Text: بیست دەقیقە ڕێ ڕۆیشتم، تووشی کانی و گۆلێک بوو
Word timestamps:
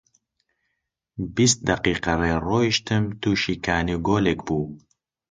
بیست 1.35 1.59
دەقیقە 1.67 2.13
ڕێ 2.21 2.33
ڕۆیشتم، 2.47 3.03
تووشی 3.21 3.55
کانی 3.65 3.95
و 3.97 4.03
گۆلێک 4.07 4.39
بوو 4.47 4.67